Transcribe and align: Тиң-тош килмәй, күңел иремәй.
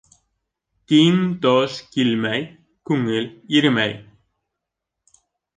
Тиң-тош 0.91 1.75
килмәй, 1.97 2.41
күңел 2.91 3.29
иремәй. 3.59 3.95